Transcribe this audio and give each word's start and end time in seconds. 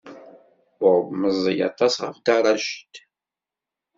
Bob 0.81 1.05
meẓẓiy 1.21 1.59
aṭas 1.69 1.95
ɣef 2.05 2.15
Dda 2.17 2.37
Racid. 2.43 2.93